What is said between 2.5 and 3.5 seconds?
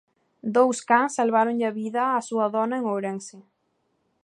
dona en Ourense.